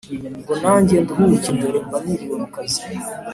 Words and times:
Ngo 0.41 0.53
nanjye 0.61 0.95
nduhuke 1.03 1.49
dore 1.59 1.79
mba 1.87 1.97
niriwe 2.03 2.35
mukazi 2.41 2.81